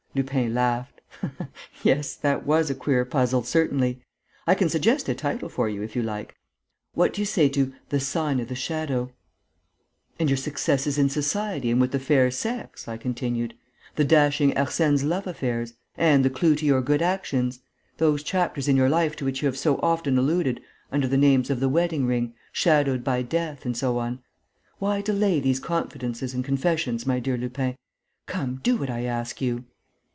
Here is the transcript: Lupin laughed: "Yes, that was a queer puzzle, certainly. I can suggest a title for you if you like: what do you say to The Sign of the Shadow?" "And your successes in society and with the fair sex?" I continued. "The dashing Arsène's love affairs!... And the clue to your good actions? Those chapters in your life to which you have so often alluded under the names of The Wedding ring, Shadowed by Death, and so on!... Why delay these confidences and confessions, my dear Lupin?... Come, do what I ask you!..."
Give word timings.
Lupin 0.13 0.53
laughed: 0.53 0.99
"Yes, 1.83 2.15
that 2.17 2.45
was 2.45 2.69
a 2.69 2.75
queer 2.75 3.05
puzzle, 3.05 3.43
certainly. 3.43 4.01
I 4.45 4.55
can 4.55 4.67
suggest 4.67 5.07
a 5.07 5.15
title 5.15 5.47
for 5.47 5.69
you 5.69 5.81
if 5.83 5.95
you 5.95 6.03
like: 6.03 6.35
what 6.93 7.13
do 7.13 7.21
you 7.21 7.25
say 7.25 7.47
to 7.47 7.71
The 7.87 8.01
Sign 8.01 8.41
of 8.41 8.49
the 8.49 8.53
Shadow?" 8.53 9.13
"And 10.19 10.29
your 10.29 10.35
successes 10.35 10.97
in 10.97 11.07
society 11.07 11.71
and 11.71 11.79
with 11.79 11.93
the 11.93 11.97
fair 11.97 12.29
sex?" 12.29 12.89
I 12.89 12.97
continued. 12.97 13.53
"The 13.95 14.03
dashing 14.03 14.51
Arsène's 14.51 15.05
love 15.05 15.27
affairs!... 15.27 15.75
And 15.95 16.25
the 16.25 16.29
clue 16.29 16.55
to 16.55 16.65
your 16.65 16.81
good 16.81 17.01
actions? 17.01 17.61
Those 17.95 18.21
chapters 18.21 18.67
in 18.67 18.75
your 18.75 18.89
life 18.89 19.15
to 19.15 19.23
which 19.23 19.41
you 19.41 19.45
have 19.45 19.57
so 19.57 19.77
often 19.77 20.17
alluded 20.17 20.59
under 20.91 21.07
the 21.07 21.15
names 21.15 21.49
of 21.49 21.61
The 21.61 21.69
Wedding 21.69 22.05
ring, 22.05 22.33
Shadowed 22.51 23.05
by 23.05 23.21
Death, 23.21 23.65
and 23.65 23.77
so 23.77 23.97
on!... 23.97 24.19
Why 24.77 24.99
delay 24.99 25.39
these 25.39 25.61
confidences 25.61 26.33
and 26.33 26.43
confessions, 26.43 27.05
my 27.05 27.21
dear 27.21 27.37
Lupin?... 27.37 27.77
Come, 28.25 28.59
do 28.61 28.75
what 28.75 28.89
I 28.89 29.05
ask 29.05 29.39
you!..." 29.39 29.63